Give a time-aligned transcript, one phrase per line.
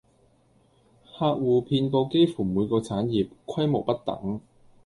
[1.05, 4.41] 客戶遍佈幾乎每個產業，規模不等